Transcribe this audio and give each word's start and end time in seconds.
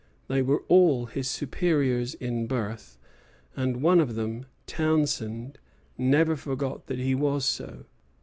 They 0.27 0.41
were 0.41 0.63
all 0.67 1.05
his 1.05 1.29
superiors 1.29 2.15
in 2.15 2.47
birth, 2.47 2.97
and 3.55 3.83
one 3.83 3.99
of 3.99 4.15
them, 4.15 4.47
Townshend, 4.65 5.59
never 5.95 6.35
forgot 6.35 6.87
that 6.87 6.97
he 6.97 7.13
was 7.13 7.45
so. 7.45 7.85